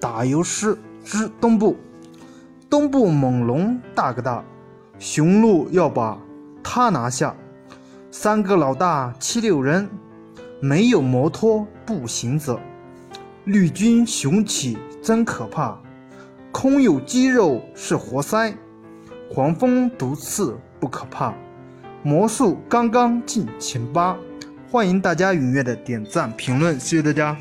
[0.00, 1.76] 打油诗之东部。
[2.68, 4.44] 东部猛龙大哥大，
[4.98, 6.18] 雄鹿要把
[6.62, 7.34] 他拿下。
[8.10, 9.88] 三个老大七六人，
[10.60, 12.58] 没有摩托不行者。
[13.44, 15.78] 绿军雄起真可怕，
[16.52, 18.54] 空有肌肉是活塞。
[19.32, 21.32] 黄蜂毒刺不可怕，
[22.02, 24.16] 魔术刚刚进前八。
[24.70, 27.36] 欢迎大家踊跃的点赞评论，谢谢大家。